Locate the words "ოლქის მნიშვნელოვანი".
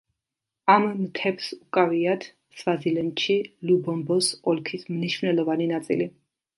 4.57-5.75